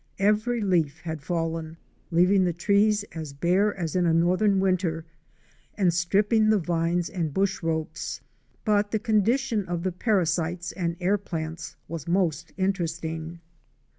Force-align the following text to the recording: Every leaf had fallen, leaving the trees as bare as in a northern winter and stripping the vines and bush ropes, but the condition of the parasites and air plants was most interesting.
Every 0.17 0.61
leaf 0.61 1.01
had 1.01 1.21
fallen, 1.21 1.77
leaving 2.09 2.43
the 2.43 2.53
trees 2.53 3.03
as 3.13 3.33
bare 3.33 3.77
as 3.77 3.95
in 3.95 4.07
a 4.07 4.13
northern 4.15 4.59
winter 4.59 5.05
and 5.75 5.93
stripping 5.93 6.49
the 6.49 6.57
vines 6.57 7.07
and 7.07 7.31
bush 7.31 7.61
ropes, 7.61 8.19
but 8.65 8.89
the 8.89 8.97
condition 8.97 9.63
of 9.67 9.83
the 9.83 9.91
parasites 9.91 10.71
and 10.71 10.97
air 10.99 11.19
plants 11.19 11.75
was 11.87 12.07
most 12.07 12.51
interesting. 12.57 13.41